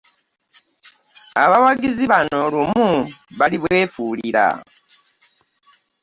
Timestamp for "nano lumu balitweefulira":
2.11-4.45